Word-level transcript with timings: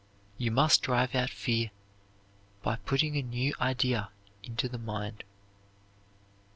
You 0.35 0.49
must 0.49 0.81
drive 0.81 1.13
out 1.13 1.29
fear 1.29 1.69
by 2.63 2.77
putting 2.77 3.15
a 3.15 3.21
new 3.21 3.53
idea 3.61 4.09
into 4.41 4.67
the 4.67 4.79
mind. 4.79 5.23